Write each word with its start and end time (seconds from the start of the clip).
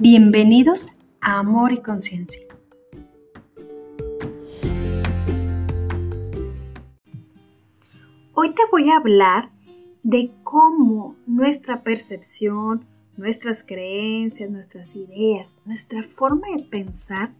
Bienvenidos 0.00 0.86
a 1.20 1.40
Amor 1.40 1.72
y 1.72 1.78
Conciencia. 1.78 2.46
Hoy 8.32 8.50
te 8.50 8.62
voy 8.70 8.90
a 8.90 8.96
hablar 8.98 9.50
de 10.04 10.30
cómo 10.44 11.16
nuestra 11.26 11.82
percepción, 11.82 12.86
nuestras 13.16 13.64
creencias, 13.64 14.48
nuestras 14.48 14.94
ideas, 14.94 15.52
nuestra 15.64 16.04
forma 16.04 16.46
de 16.56 16.62
pensar 16.62 17.32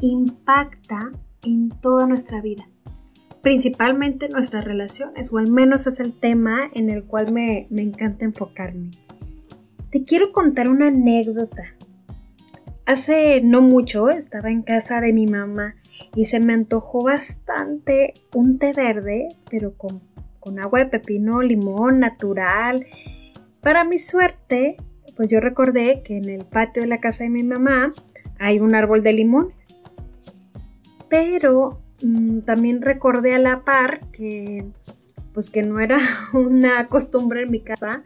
impacta 0.00 1.12
en 1.44 1.68
toda 1.80 2.08
nuestra 2.08 2.40
vida, 2.40 2.68
principalmente 3.40 4.28
nuestras 4.30 4.64
relaciones, 4.64 5.32
o 5.32 5.38
al 5.38 5.52
menos 5.52 5.86
es 5.86 6.00
el 6.00 6.12
tema 6.12 6.58
en 6.74 6.90
el 6.90 7.04
cual 7.04 7.30
me, 7.30 7.68
me 7.70 7.82
encanta 7.82 8.24
enfocarme. 8.24 8.90
Te 9.94 10.02
quiero 10.02 10.32
contar 10.32 10.68
una 10.68 10.88
anécdota. 10.88 11.62
Hace 12.86 13.40
no 13.40 13.62
mucho 13.62 14.10
estaba 14.10 14.50
en 14.50 14.62
casa 14.62 15.00
de 15.00 15.12
mi 15.12 15.26
mamá 15.26 15.74
y 16.14 16.26
se 16.26 16.38
me 16.38 16.52
antojó 16.52 17.04
bastante 17.04 18.12
un 18.34 18.58
té 18.58 18.72
verde, 18.76 19.28
pero 19.50 19.74
con, 19.74 20.02
con 20.38 20.58
agua 20.58 20.80
de 20.80 20.86
pepino, 20.86 21.40
limón 21.40 22.00
natural. 22.00 22.84
Para 23.62 23.84
mi 23.84 23.98
suerte, 23.98 24.76
pues 25.16 25.30
yo 25.30 25.40
recordé 25.40 26.02
que 26.04 26.18
en 26.18 26.28
el 26.28 26.44
patio 26.44 26.82
de 26.82 26.88
la 26.88 27.00
casa 27.00 27.24
de 27.24 27.30
mi 27.30 27.42
mamá 27.42 27.92
hay 28.38 28.60
un 28.60 28.74
árbol 28.74 29.02
de 29.02 29.14
limones. 29.14 29.56
Pero 31.08 31.80
mm, 32.02 32.40
también 32.40 32.82
recordé 32.82 33.34
a 33.34 33.38
la 33.38 33.64
par 33.64 34.00
que 34.10 34.66
pues 35.32 35.50
que 35.50 35.62
no 35.62 35.80
era 35.80 35.98
una 36.32 36.86
costumbre 36.86 37.42
en 37.42 37.50
mi 37.50 37.60
casa 37.60 38.02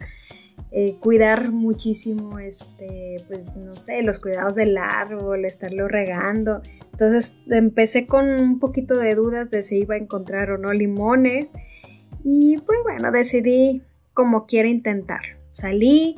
eh, 0.71 0.97
cuidar 0.99 1.51
muchísimo, 1.51 2.37
este, 2.37 3.15
pues 3.27 3.55
no 3.55 3.73
sé, 3.73 4.03
los 4.03 4.19
cuidados 4.19 4.53
del 4.53 4.77
árbol, 4.77 5.45
estarlo 5.45 5.87
regando. 5.87 6.61
Entonces 6.91 7.37
empecé 7.49 8.05
con 8.05 8.29
un 8.39 8.59
poquito 8.59 8.93
de 8.99 9.15
dudas 9.15 9.49
de 9.49 9.63
si 9.63 9.79
iba 9.79 9.95
a 9.95 9.97
encontrar 9.97 10.51
o 10.51 10.59
no 10.59 10.71
limones. 10.71 11.47
Y 12.23 12.57
pues 12.57 12.77
bueno, 12.83 13.11
decidí 13.11 13.81
como 14.13 14.45
quiera 14.45 14.67
intentar. 14.67 15.21
Salí, 15.49 16.15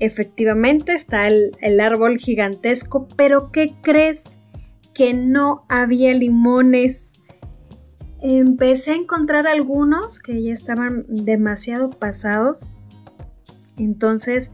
efectivamente 0.00 0.92
está 0.92 1.26
el, 1.26 1.52
el 1.62 1.80
árbol 1.80 2.18
gigantesco, 2.18 3.08
pero 3.16 3.50
¿qué 3.52 3.70
crees? 3.80 4.38
Que 4.92 5.14
no 5.14 5.64
había 5.70 6.12
limones. 6.12 7.22
Empecé 8.20 8.90
a 8.90 8.96
encontrar 8.96 9.46
algunos 9.46 10.18
que 10.18 10.42
ya 10.42 10.52
estaban 10.52 11.06
demasiado 11.08 11.88
pasados 11.88 12.68
entonces, 13.84 14.52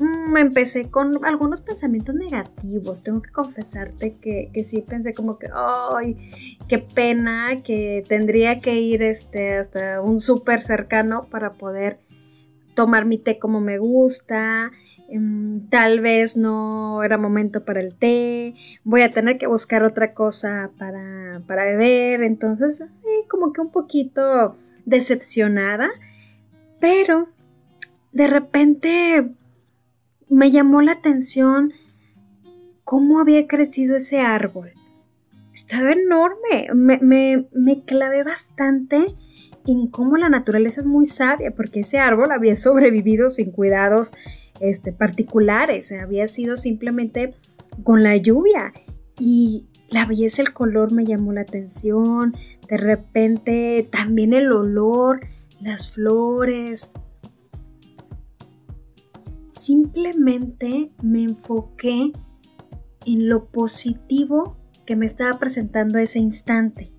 me 0.00 0.06
mm, 0.06 0.36
empecé 0.38 0.90
con 0.90 1.24
algunos 1.24 1.60
pensamientos 1.60 2.14
negativos. 2.14 3.02
Tengo 3.02 3.22
que 3.22 3.30
confesarte 3.30 4.14
que, 4.14 4.50
sí 4.64 4.82
pensé 4.82 5.14
como 5.14 5.38
que, 5.38 5.48
¡ay! 5.54 6.16
¡Qué 6.68 6.78
pena! 6.78 7.60
Que 7.62 8.02
tendría 8.08 8.58
que 8.58 8.80
ir 8.80 9.02
este, 9.02 9.56
hasta 9.58 10.00
un 10.00 10.20
súper 10.20 10.60
cercano 10.62 11.24
para 11.30 11.52
poder 11.52 11.98
tomar 12.74 13.04
mi 13.04 13.18
té 13.18 13.38
como 13.38 13.60
me 13.60 13.78
gusta. 13.78 14.72
Em, 15.08 15.68
tal 15.68 16.00
vez 16.00 16.36
no 16.36 17.02
era 17.04 17.16
momento 17.18 17.64
para 17.64 17.80
el 17.80 17.94
té. 17.94 18.54
Voy 18.82 19.02
a 19.02 19.12
tener 19.12 19.38
que 19.38 19.46
buscar 19.46 19.84
otra 19.84 20.12
cosa 20.12 20.70
para, 20.76 21.40
para 21.46 21.64
beber. 21.64 22.22
Entonces, 22.24 22.78
sí, 22.78 23.28
como 23.28 23.52
que 23.52 23.60
un 23.60 23.70
poquito 23.70 24.56
decepcionada. 24.86 25.88
Pero 26.80 27.28
de 28.14 28.28
repente 28.28 29.28
me 30.30 30.50
llamó 30.52 30.80
la 30.80 30.92
atención 30.92 31.72
cómo 32.84 33.18
había 33.18 33.46
crecido 33.48 33.96
ese 33.96 34.20
árbol. 34.20 34.70
Estaba 35.52 35.92
enorme. 35.92 36.68
Me, 36.74 37.46
me, 37.52 37.84
clavé 37.84 38.22
bastante 38.22 39.14
en 39.66 39.88
cómo 39.88 40.16
la 40.16 40.28
naturaleza 40.28 40.80
es 40.80 40.86
muy 40.86 41.06
sabia, 41.06 41.50
porque 41.50 41.80
ese 41.80 41.98
árbol 41.98 42.30
había 42.30 42.54
sobrevivido 42.56 43.28
sin 43.28 43.50
cuidados 43.50 44.12
este, 44.60 44.92
particulares, 44.92 45.90
había 45.90 46.28
sido 46.28 46.56
simplemente 46.56 47.34
con 47.82 48.04
la 48.04 48.16
lluvia. 48.16 48.72
Y 49.18 49.66
la 49.90 50.06
belleza, 50.06 50.42
el 50.42 50.52
color 50.52 50.92
me 50.92 51.04
llamó 51.04 51.32
la 51.32 51.40
atención, 51.40 52.36
de 52.68 52.76
repente 52.76 53.88
también 53.90 54.32
el 54.34 54.52
olor, 54.52 55.20
las 55.60 55.90
flores, 55.90 56.92
simplemente 59.54 60.90
me 61.02 61.22
enfoqué 61.22 62.12
en 63.06 63.28
lo 63.28 63.46
positivo 63.46 64.56
que 64.86 64.96
me 64.96 65.06
estaba 65.06 65.38
presentando 65.38 65.98
ese 65.98 66.18
instante. 66.18 66.90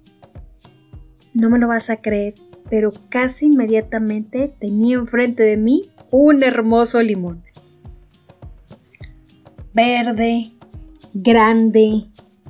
No 1.34 1.50
me 1.50 1.60
lo 1.60 1.68
vas 1.68 1.90
a 1.90 1.98
creer, 1.98 2.34
pero 2.70 2.92
casi 3.10 3.48
inmediatamente 3.48 4.54
tenía 4.60 4.96
enfrente 4.96 5.44
de 5.44 5.58
mí 5.58 5.82
un 6.12 6.44
hermoso 6.44 7.02
limón. 7.02 7.44
Verde, 9.74 10.44
grande, 11.14 12.06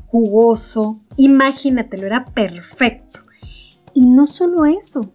jugoso, 0.06 1.02
imagínatelo, 1.18 2.06
era 2.06 2.26
perfecto. 2.26 3.20
Y 3.94 4.06
no 4.06 4.28
solo 4.28 4.66
eso, 4.66 5.12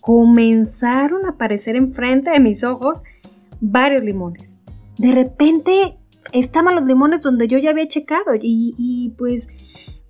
comenzaron 0.00 1.26
a 1.26 1.30
aparecer 1.30 1.76
enfrente 1.76 2.30
de 2.30 2.40
mis 2.40 2.62
ojos 2.62 3.02
varios 3.60 4.02
limones. 4.02 4.58
De 4.98 5.12
repente 5.12 5.98
estaban 6.32 6.74
los 6.74 6.84
limones 6.84 7.22
donde 7.22 7.48
yo 7.48 7.58
ya 7.58 7.70
había 7.70 7.88
checado 7.88 8.32
y, 8.40 9.14
pues 9.18 9.48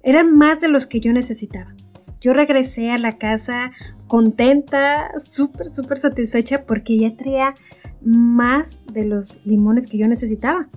eran 0.02 0.36
más 0.36 0.60
de 0.60 0.68
los 0.68 0.86
que 0.86 1.00
yo 1.00 1.12
necesitaba. 1.12 1.74
Yo 2.20 2.32
regresé 2.32 2.90
a 2.90 2.98
la 2.98 3.18
casa 3.18 3.72
contenta, 4.06 5.10
súper, 5.22 5.68
súper 5.68 5.98
satisfecha 5.98 6.64
porque 6.64 6.98
ya 6.98 7.14
traía 7.14 7.54
más 8.00 8.84
de 8.92 9.04
los 9.04 9.44
limones 9.46 9.86
que 9.86 9.98
yo 9.98 10.08
necesitaba. 10.08 10.68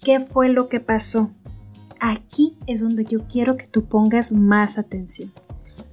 ¿Qué 0.00 0.20
fue 0.20 0.48
lo 0.48 0.68
que 0.68 0.80
pasó? 0.80 1.30
Aquí 2.00 2.56
es 2.66 2.80
donde 2.80 3.04
yo 3.04 3.26
quiero 3.28 3.56
que 3.56 3.66
tú 3.66 3.84
pongas 3.84 4.32
más 4.32 4.78
atención. 4.78 5.30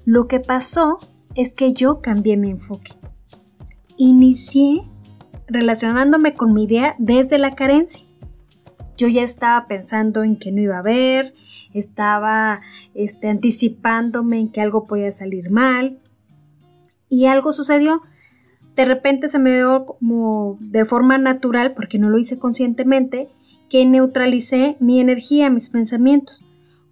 Lo 0.06 0.28
que 0.28 0.40
pasó 0.40 0.98
es 1.36 1.52
que 1.52 1.74
yo 1.74 2.02
cambié 2.02 2.38
mi 2.38 2.50
enfoque. 2.50 2.94
Inicié 3.98 4.82
relacionándome 5.48 6.34
con 6.34 6.54
mi 6.54 6.66
idea 6.66 6.96
desde 6.98 7.38
la 7.38 7.56
carencia. 7.56 8.06
Yo 8.98 9.08
ya 9.08 9.24
estaba 9.24 9.66
pensando 9.68 10.24
en 10.24 10.38
que 10.38 10.52
no 10.52 10.62
iba 10.62 10.76
a 10.76 10.80
haber, 10.80 11.34
estaba 11.74 12.62
este, 12.94 13.30
anticipándome 13.30 14.40
en 14.40 14.50
que 14.50 14.62
algo 14.62 14.88
podía 14.88 15.12
salir 15.12 15.50
mal 15.50 16.00
y 17.10 17.26
algo 17.26 17.54
sucedió. 17.54 18.02
De 18.76 18.86
repente 18.86 19.30
se 19.30 19.40
me 19.40 19.56
dio 19.56 19.86
como 19.86 20.58
de 20.60 20.86
forma 20.86 21.18
natural, 21.18 21.74
porque 21.74 22.00
no 22.00 22.10
lo 22.10 22.18
hice 22.18 22.38
conscientemente, 22.38 23.30
que 23.70 23.86
neutralicé 23.86 24.78
mi 24.80 25.00
energía, 25.00 25.50
mis 25.50 25.70
pensamientos. 25.70 26.44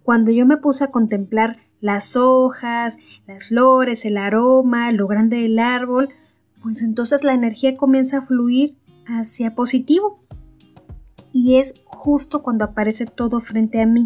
Cuando 0.02 0.30
yo 0.30 0.46
me 0.46 0.56
puse 0.56 0.84
a 0.84 0.90
contemplar 0.90 1.58
las 1.80 2.16
hojas, 2.16 2.98
las 3.26 3.48
flores, 3.48 4.04
el 4.04 4.16
aroma, 4.16 4.92
lo 4.92 5.06
grande 5.06 5.42
del 5.42 5.58
árbol, 5.58 6.10
pues 6.66 6.82
entonces 6.82 7.22
la 7.22 7.32
energía 7.32 7.76
comienza 7.76 8.18
a 8.18 8.22
fluir 8.22 8.76
hacia 9.06 9.54
positivo. 9.54 10.18
Y 11.32 11.58
es 11.58 11.84
justo 11.84 12.42
cuando 12.42 12.64
aparece 12.64 13.06
todo 13.06 13.38
frente 13.38 13.80
a 13.80 13.86
mí. 13.86 14.04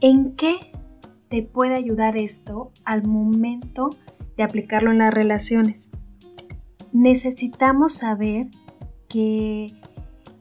¿En 0.00 0.34
qué 0.34 0.56
te 1.28 1.44
puede 1.44 1.76
ayudar 1.76 2.16
esto 2.16 2.72
al 2.84 3.06
momento 3.06 3.90
de 4.36 4.42
aplicarlo 4.42 4.90
en 4.90 4.98
las 4.98 5.14
relaciones? 5.14 5.92
Necesitamos 6.92 7.92
saber 7.92 8.48
que 9.08 9.68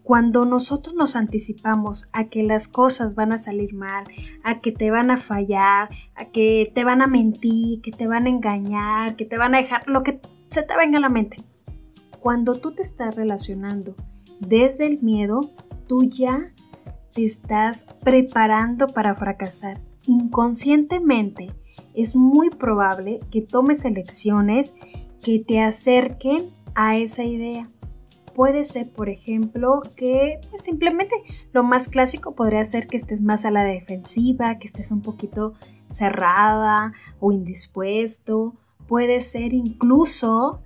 cuando 0.04 0.46
nosotros 0.46 0.96
nos 0.96 1.16
anticipamos 1.16 2.10
a 2.12 2.26
que 2.26 2.44
las 2.44 2.68
cosas 2.68 3.16
van 3.16 3.32
a 3.32 3.40
salir 3.40 3.74
mal, 3.74 4.04
a 4.44 4.60
que 4.60 4.72
te 4.72 4.92
van 4.92 5.10
a 5.10 5.18
fallar, 5.18 5.90
a 6.16 6.26
que 6.26 6.72
te 6.76 6.84
van 6.84 7.02
a 7.02 7.08
mentir, 7.08 7.82
que 7.82 7.92
te 7.92 8.06
van 8.06 8.26
a 8.28 8.30
engañar, 8.30 9.16
que 9.16 9.26
te 9.26 9.38
van 9.38 9.56
a 9.56 9.60
dejar 9.60 9.88
lo 9.88 10.04
que 10.04 10.20
se 10.50 10.64
te 10.64 10.76
venga 10.76 10.98
a 10.98 11.02
la 11.02 11.10
mente. 11.10 11.38
Cuando 12.20 12.56
tú 12.56 12.72
te 12.72 12.82
estás 12.82 13.16
relacionando 13.16 13.96
desde 14.40 14.88
el 14.88 15.02
miedo, 15.02 15.40
tú 15.88 16.04
ya 16.04 16.52
te 17.14 17.24
estás 17.24 17.86
preparando 18.04 18.88
para 18.88 19.16
fracasar. 19.16 19.80
Inconscientemente 20.06 21.54
es 21.94 22.16
muy 22.16 22.50
probable 22.50 23.20
que 23.32 23.42
tomes 23.42 23.86
elecciones 23.86 24.74
que 25.22 25.40
te 25.40 25.62
acerquen 25.62 26.50
a 26.76 26.98
esa 26.98 27.24
idea. 27.24 27.68
Puede 28.36 28.64
ser, 28.64 28.92
por 28.92 29.10
ejemplo, 29.10 29.82
que 29.96 30.40
pues, 30.50 30.64
simplemente 30.64 31.16
lo 31.52 31.64
más 31.64 31.88
clásico 31.88 32.34
podría 32.34 32.66
ser 32.66 32.88
que 32.88 32.98
estés 32.98 33.22
más 33.22 33.46
a 33.46 33.52
la 33.52 33.64
defensiva, 33.64 34.58
que 34.58 34.68
estés 34.68 34.92
un 34.92 35.02
poquito 35.02 35.54
cerrada 35.90 36.94
o 37.20 37.32
indispuesto. 37.32 38.56
Puede 38.88 39.20
ser 39.22 39.54
incluso 39.54 40.62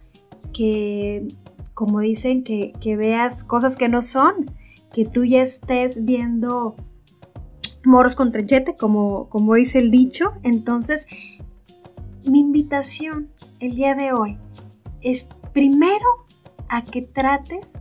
que, 0.54 1.28
como 1.74 2.00
dicen, 2.00 2.44
que, 2.44 2.96
veas 2.96 3.44
cosas 3.44 3.76
que 3.76 3.90
no 3.90 4.02
son, 4.02 4.50
que 4.94 5.06
tú 5.06 5.26
ya 5.26 5.42
estés 5.42 6.06
viendo 6.06 6.76
moros 7.84 8.16
con 8.16 8.32
trenchete, 8.32 8.76
como, 8.76 9.28
como 9.30 9.56
dice 9.56 9.80
el 9.80 9.92
dicho. 9.92 10.34
Entonces, 10.44 11.06
mi 12.26 12.40
invitación 12.40 13.30
el 13.60 13.76
día 13.76 13.94
de 13.96 14.14
hoy 14.14 14.38
es 15.02 15.28
primero 15.54 16.27
a 16.70 16.84
que 16.84 17.02
trates 17.02 17.74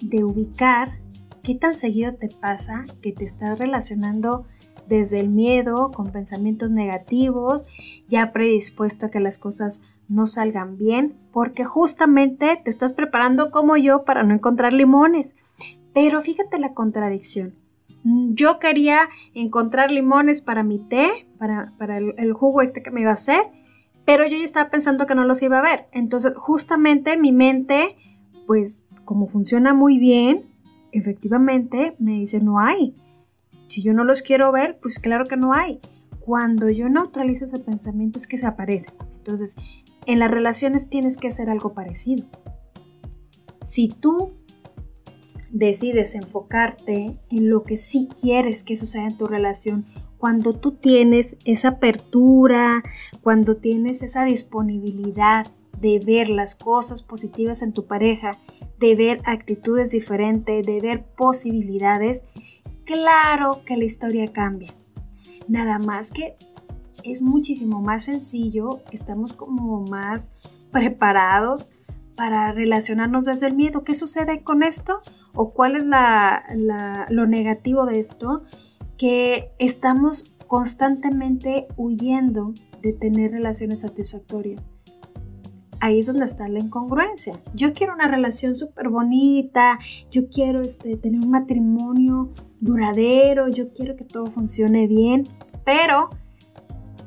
de 0.00 0.24
ubicar 0.24 0.98
qué 1.42 1.54
tan 1.54 1.74
seguido 1.74 2.14
te 2.14 2.28
pasa 2.40 2.84
que 3.02 3.12
te 3.12 3.24
estás 3.24 3.58
relacionando 3.58 4.44
desde 4.88 5.20
el 5.20 5.28
miedo, 5.28 5.90
con 5.92 6.12
pensamientos 6.12 6.70
negativos, 6.70 7.64
ya 8.08 8.32
predispuesto 8.32 9.06
a 9.06 9.10
que 9.10 9.20
las 9.20 9.38
cosas 9.38 9.82
no 10.08 10.26
salgan 10.26 10.76
bien, 10.76 11.16
porque 11.32 11.64
justamente 11.64 12.60
te 12.62 12.70
estás 12.70 12.92
preparando 12.92 13.50
como 13.50 13.76
yo 13.76 14.04
para 14.04 14.22
no 14.22 14.34
encontrar 14.34 14.72
limones. 14.72 15.34
Pero 15.92 16.20
fíjate 16.20 16.58
la 16.58 16.74
contradicción. 16.74 17.54
Yo 18.04 18.60
quería 18.60 19.08
encontrar 19.34 19.90
limones 19.90 20.40
para 20.40 20.62
mi 20.62 20.78
té, 20.78 21.26
para, 21.38 21.72
el, 21.98 22.32
jugo 22.34 22.62
este 22.62 22.82
que 22.82 22.92
me 22.92 23.00
iba 23.00 23.10
a 23.10 23.14
hacer, 23.14 23.42
pero 24.06 24.24
yo 24.26 24.38
ya 24.38 24.44
estaba 24.44 24.70
pensando 24.70 25.06
que 25.06 25.14
no 25.14 25.24
los 25.24 25.42
iba 25.42 25.58
a 25.58 25.62
ver. 25.62 25.88
Entonces, 25.92 26.34
justamente 26.36 27.18
mi 27.18 27.32
mente, 27.32 27.96
pues 28.46 28.86
como 29.04 29.26
funciona 29.26 29.74
muy 29.74 29.98
bien, 29.98 30.46
efectivamente 30.92 31.96
me 31.98 32.12
dice 32.12 32.40
no 32.40 32.60
hay. 32.60 32.94
Si 33.66 33.82
yo 33.82 33.92
no 33.92 34.04
los 34.04 34.22
quiero 34.22 34.52
ver, 34.52 34.78
pues 34.80 35.00
claro 35.00 35.24
que 35.24 35.36
no 35.36 35.52
hay. 35.52 35.80
Cuando 36.20 36.70
yo 36.70 36.88
neutralizo 36.88 37.44
ese 37.44 37.58
pensamiento 37.58 38.18
es 38.18 38.28
que 38.28 38.38
se 38.38 38.46
aparece. 38.46 38.92
Entonces, 39.18 39.56
en 40.06 40.20
las 40.20 40.30
relaciones 40.30 40.88
tienes 40.88 41.18
que 41.18 41.28
hacer 41.28 41.50
algo 41.50 41.74
parecido. 41.74 42.24
Si 43.62 43.88
tú 43.88 44.34
decides 45.50 46.14
enfocarte 46.14 47.18
en 47.28 47.50
lo 47.50 47.64
que 47.64 47.76
sí 47.76 48.08
quieres 48.20 48.62
que 48.62 48.76
suceda 48.76 49.04
en 49.04 49.16
tu 49.16 49.26
relación, 49.26 49.84
cuando 50.18 50.54
tú 50.54 50.72
tienes 50.72 51.36
esa 51.44 51.68
apertura, 51.68 52.82
cuando 53.22 53.54
tienes 53.54 54.02
esa 54.02 54.24
disponibilidad 54.24 55.46
de 55.80 56.00
ver 56.04 56.30
las 56.30 56.54
cosas 56.54 57.02
positivas 57.02 57.62
en 57.62 57.72
tu 57.72 57.86
pareja, 57.86 58.30
de 58.78 58.96
ver 58.96 59.20
actitudes 59.24 59.90
diferentes, 59.90 60.66
de 60.66 60.80
ver 60.80 61.04
posibilidades, 61.16 62.24
claro 62.84 63.62
que 63.66 63.76
la 63.76 63.84
historia 63.84 64.32
cambia. 64.32 64.72
Nada 65.48 65.78
más 65.78 66.12
que 66.12 66.36
es 67.04 67.22
muchísimo 67.22 67.80
más 67.80 68.04
sencillo, 68.04 68.80
estamos 68.90 69.32
como 69.32 69.82
más 69.82 70.32
preparados 70.72 71.70
para 72.16 72.50
relacionarnos 72.52 73.26
desde 73.26 73.48
el 73.48 73.54
miedo. 73.54 73.84
¿Qué 73.84 73.94
sucede 73.94 74.42
con 74.42 74.62
esto? 74.62 75.00
¿O 75.34 75.50
cuál 75.50 75.76
es 75.76 75.84
lo 77.10 77.26
negativo 77.26 77.84
de 77.86 78.00
esto? 78.00 78.42
Que 78.96 79.52
estamos 79.58 80.36
constantemente 80.46 81.66
huyendo 81.76 82.54
de 82.82 82.92
tener 82.92 83.32
relaciones 83.32 83.80
satisfactorias. 83.80 84.62
Ahí 85.80 85.98
es 85.98 86.06
donde 86.06 86.24
está 86.24 86.48
la 86.48 86.58
incongruencia. 86.58 87.38
Yo 87.54 87.72
quiero 87.72 87.92
una 87.92 88.08
relación 88.08 88.54
súper 88.54 88.88
bonita, 88.88 89.78
yo 90.10 90.28
quiero 90.28 90.62
este, 90.62 90.96
tener 90.96 91.20
un 91.20 91.30
matrimonio 91.30 92.30
duradero, 92.60 93.48
yo 93.48 93.72
quiero 93.72 93.94
que 93.96 94.04
todo 94.04 94.26
funcione 94.26 94.86
bien, 94.86 95.24
pero 95.64 96.08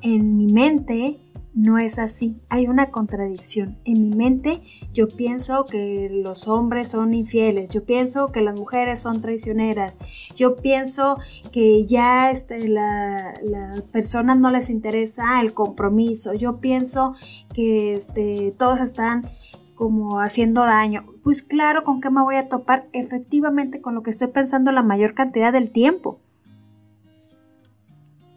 en 0.02 0.38
mi 0.38 0.54
mente 0.54 1.20
no 1.60 1.78
es 1.78 2.00
así, 2.00 2.40
hay 2.48 2.68
una 2.68 2.90
contradicción. 2.90 3.78
En 3.84 4.10
mi 4.10 4.16
mente 4.16 4.62
yo 4.94 5.10
pienso 5.10 5.66
que 5.66 6.10
los 6.10 6.48
hombres 6.48 6.90
son 6.90 7.14
infieles, 7.14 7.70
yo 7.70 7.84
pienso 7.84 8.28
que 8.28 8.40
las 8.40 8.58
mujeres 8.58 9.02
son 9.02 9.22
traicioneras, 9.22 9.98
yo 10.38 10.56
pienso 10.56 11.18
que 11.52 11.86
ya 11.86 12.32
este, 12.32 12.70
la, 12.70 13.34
las 13.44 13.82
personas 13.82 14.40
no 14.40 14.52
les 14.52 14.70
interesa 14.70 15.42
el 15.42 15.54
compromiso, 15.54 16.34
yo 16.34 16.62
pienso 16.62 17.14
que 17.54 17.94
este, 17.94 18.54
todos 18.58 18.80
están 18.80 19.30
como 19.76 20.22
haciendo 20.22 20.64
daño. 20.64 21.08
Pues 21.24 21.44
claro, 21.44 21.84
¿con 21.84 22.00
qué 22.00 22.10
me 22.10 22.22
voy 22.22 22.38
a 22.38 22.48
topar? 22.48 22.88
Efectivamente 22.94 23.82
con 23.82 23.96
lo 23.96 24.04
que 24.04 24.12
estoy 24.12 24.30
pensando 24.30 24.72
la 24.72 24.82
mayor 24.82 25.14
cantidad 25.14 25.52
del 25.52 25.72
tiempo. 25.72 26.22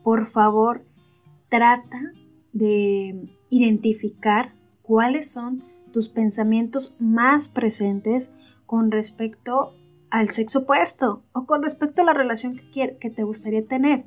Por 0.03 0.27
favor, 0.27 0.85
trata 1.49 2.01
de 2.53 3.29
identificar 3.51 4.55
cuáles 4.83 5.31
son 5.31 5.63
tus 5.93 6.09
pensamientos 6.09 6.97
más 6.99 7.49
presentes 7.49 8.31
con 8.67 8.91
respecto 8.91 9.75
al 10.11 10.31
sexo 10.31 10.61
opuesto 10.61 11.23
o 11.33 11.47
con 11.47 11.63
respecto 11.63 12.03
a 12.03 12.05
la 12.05 12.15
relación 12.15 12.57
que, 12.57 12.97
que 12.99 13.11
te 13.11 13.23
gustaría 13.23 13.67
tener. 13.67 14.05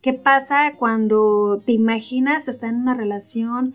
¿Qué 0.00 0.12
pasa 0.12 0.74
cuando 0.78 1.62
te 1.64 1.72
imaginas 1.72 2.48
estar 2.48 2.68
en 2.68 2.76
una 2.76 2.94
relación 2.94 3.74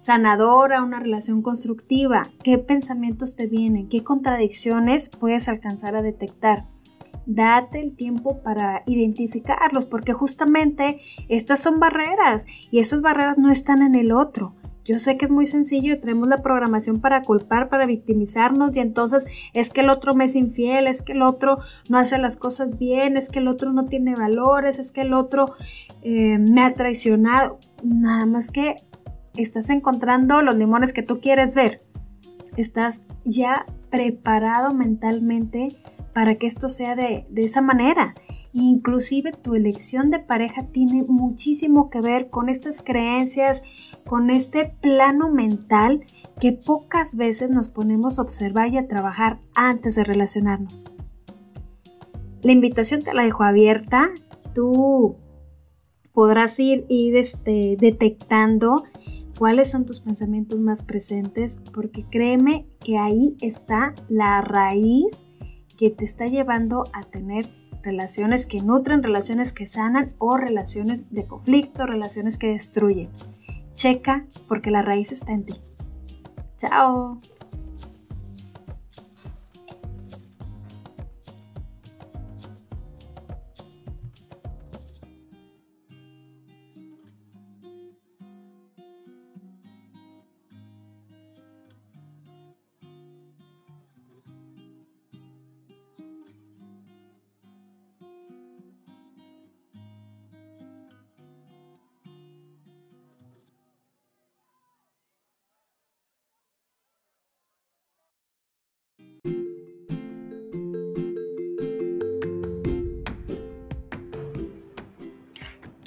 sanadora, 0.00 0.82
una 0.82 1.00
relación 1.00 1.42
constructiva? 1.42 2.22
¿Qué 2.42 2.58
pensamientos 2.58 3.36
te 3.36 3.46
vienen? 3.46 3.88
¿Qué 3.88 4.02
contradicciones 4.02 5.08
puedes 5.08 5.48
alcanzar 5.48 5.94
a 5.96 6.02
detectar? 6.02 6.66
Date 7.28 7.78
el 7.78 7.94
tiempo 7.94 8.42
para 8.42 8.82
identificarlos, 8.86 9.84
porque 9.84 10.12
justamente 10.12 10.98
estas 11.28 11.60
son 11.60 11.78
barreras 11.78 12.44
y 12.70 12.80
estas 12.80 13.02
barreras 13.02 13.38
no 13.38 13.50
están 13.50 13.82
en 13.82 13.94
el 13.94 14.12
otro. 14.12 14.54
Yo 14.84 14.98
sé 14.98 15.18
que 15.18 15.26
es 15.26 15.30
muy 15.30 15.44
sencillo 15.44 15.92
y 15.92 16.00
tenemos 16.00 16.28
la 16.28 16.40
programación 16.40 17.00
para 17.00 17.20
culpar, 17.20 17.68
para 17.68 17.84
victimizarnos 17.84 18.74
y 18.74 18.80
entonces 18.80 19.26
es 19.52 19.68
que 19.68 19.82
el 19.82 19.90
otro 19.90 20.14
me 20.14 20.24
es 20.24 20.34
infiel, 20.34 20.86
es 20.86 21.02
que 21.02 21.12
el 21.12 21.20
otro 21.20 21.58
no 21.90 21.98
hace 21.98 22.16
las 22.16 22.36
cosas 22.36 22.78
bien, 22.78 23.18
es 23.18 23.28
que 23.28 23.40
el 23.40 23.48
otro 23.48 23.70
no 23.70 23.84
tiene 23.84 24.14
valores, 24.14 24.78
es 24.78 24.90
que 24.90 25.02
el 25.02 25.12
otro 25.12 25.52
eh, 26.00 26.38
me 26.38 26.62
ha 26.62 26.72
traicionado. 26.72 27.58
Nada 27.84 28.24
más 28.24 28.50
que 28.50 28.76
estás 29.36 29.68
encontrando 29.68 30.40
los 30.40 30.56
limones 30.56 30.94
que 30.94 31.02
tú 31.02 31.20
quieres 31.20 31.54
ver. 31.54 31.80
Estás 32.56 33.02
ya 33.26 33.66
preparado 33.90 34.72
mentalmente 34.72 35.68
para 36.18 36.34
que 36.34 36.48
esto 36.48 36.68
sea 36.68 36.96
de, 36.96 37.28
esa 37.36 37.60
manera. 37.60 38.12
Inclusive 38.52 39.30
tu 39.30 39.54
elección 39.54 40.10
de 40.10 40.18
pareja 40.18 40.64
tiene 40.64 41.04
muchísimo 41.04 41.90
que 41.90 42.00
ver 42.00 42.28
con 42.28 42.48
estas 42.48 42.82
creencias, 42.82 43.62
con 44.04 44.28
este 44.28 44.64
plano 44.82 45.30
mental 45.30 46.04
que 46.40 46.50
pocas 46.50 47.14
veces 47.14 47.52
nos 47.52 47.68
ponemos 47.68 48.18
a 48.18 48.22
observar 48.22 48.66
y 48.70 48.78
a 48.78 48.88
trabajar 48.88 49.38
antes 49.54 49.94
de 49.94 50.02
relacionarnos. 50.02 50.90
La 52.42 52.50
invitación 52.50 53.00
te 53.00 53.14
la 53.14 53.22
dejo 53.22 53.44
abierta. 53.44 54.08
Tú 54.56 55.14
podrás 56.12 56.58
ir, 56.58 56.84
ir 56.88 57.16
este, 57.16 57.76
detectando 57.78 58.82
cuáles 59.38 59.70
son 59.70 59.86
tus 59.86 60.00
pensamientos 60.00 60.58
más 60.58 60.82
presentes, 60.82 61.62
porque 61.72 62.04
créeme 62.10 62.66
que 62.84 62.98
ahí 62.98 63.36
está 63.40 63.94
la 64.08 64.40
raíz 64.40 65.27
que 65.78 65.88
te 65.88 66.04
está 66.04 66.26
llevando 66.26 66.84
a 66.92 67.04
tener 67.04 67.46
relaciones 67.82 68.46
que 68.46 68.60
nutren, 68.60 69.02
relaciones 69.02 69.52
que 69.52 69.66
sanan 69.66 70.12
o 70.18 70.36
relaciones 70.36 71.14
de 71.14 71.24
conflicto, 71.24 71.86
relaciones 71.86 72.36
que 72.36 72.48
destruyen. 72.48 73.08
Checa 73.72 74.26
porque 74.48 74.70
la 74.70 74.82
raíz 74.82 75.12
está 75.12 75.32
en 75.32 75.44
ti. 75.44 75.54
Chao. 76.56 77.20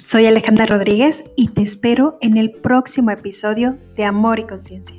Soy 0.04 0.26
Alejandra 0.26 0.66
Rodríguez 0.66 1.22
y 1.36 1.50
te 1.50 1.62
espero 1.62 2.18
en 2.20 2.36
el 2.36 2.50
próximo 2.50 3.12
episodio 3.12 3.78
de 3.94 4.04
Amor 4.04 4.40
y 4.40 4.46
Conciencia. 4.48 4.96